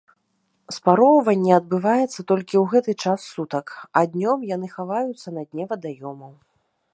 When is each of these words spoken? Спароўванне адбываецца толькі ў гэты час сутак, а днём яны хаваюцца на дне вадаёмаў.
Спароўванне 0.75 1.51
адбываецца 1.59 2.19
толькі 2.31 2.55
ў 2.61 2.63
гэты 2.71 2.91
час 3.03 3.19
сутак, 3.35 3.67
а 4.01 4.03
днём 4.15 4.39
яны 4.55 4.67
хаваюцца 4.75 5.27
на 5.37 5.41
дне 5.53 5.63
вадаёмаў. 5.77 6.33